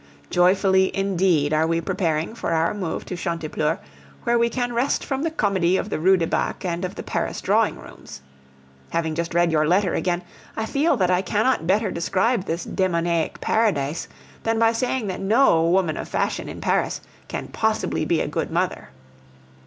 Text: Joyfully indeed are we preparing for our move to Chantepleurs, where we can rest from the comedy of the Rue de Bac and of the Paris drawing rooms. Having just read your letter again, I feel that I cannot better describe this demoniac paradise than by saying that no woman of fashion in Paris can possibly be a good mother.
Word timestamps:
Joyfully 0.31 0.89
indeed 0.97 1.53
are 1.53 1.67
we 1.67 1.79
preparing 1.79 2.33
for 2.33 2.53
our 2.53 2.73
move 2.73 3.05
to 3.05 3.15
Chantepleurs, 3.15 3.77
where 4.23 4.35
we 4.39 4.49
can 4.49 4.73
rest 4.73 5.05
from 5.05 5.21
the 5.21 5.29
comedy 5.29 5.77
of 5.77 5.91
the 5.91 5.99
Rue 5.99 6.17
de 6.17 6.25
Bac 6.25 6.65
and 6.65 6.83
of 6.83 6.95
the 6.95 7.03
Paris 7.03 7.39
drawing 7.39 7.75
rooms. 7.77 8.19
Having 8.89 9.13
just 9.13 9.35
read 9.35 9.51
your 9.51 9.67
letter 9.67 9.93
again, 9.93 10.23
I 10.57 10.65
feel 10.65 10.97
that 10.97 11.11
I 11.11 11.21
cannot 11.21 11.67
better 11.67 11.91
describe 11.91 12.45
this 12.45 12.63
demoniac 12.63 13.41
paradise 13.41 14.07
than 14.41 14.57
by 14.57 14.71
saying 14.71 15.05
that 15.05 15.21
no 15.21 15.63
woman 15.69 15.97
of 15.97 16.07
fashion 16.09 16.49
in 16.49 16.61
Paris 16.61 17.01
can 17.27 17.49
possibly 17.49 18.03
be 18.03 18.21
a 18.21 18.27
good 18.27 18.49
mother. 18.49 18.89